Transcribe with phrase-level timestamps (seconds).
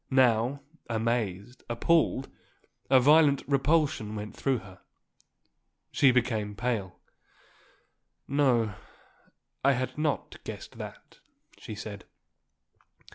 [0.09, 2.27] Now, amazed, appalled,
[2.89, 4.81] a violent repulsion went through her.
[5.91, 6.97] She became pale.
[8.27, 8.73] "No.
[9.63, 11.19] I had not guessed that,"
[11.59, 12.05] she said.